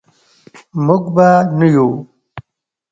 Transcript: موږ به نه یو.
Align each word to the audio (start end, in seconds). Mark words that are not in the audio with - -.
موږ 0.85 1.03
به 1.15 1.27
نه 1.57 1.67
یو. 1.73 1.89